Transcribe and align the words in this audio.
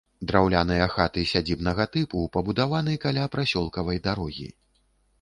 Драўляныя 0.29 0.87
хаты 0.93 1.25
сядзібнага 1.33 1.87
тыпу 1.97 2.25
пабудаваны 2.39 2.99
каля 3.07 3.31
прасёлкавай 3.39 4.05
дарогі. 4.09 4.53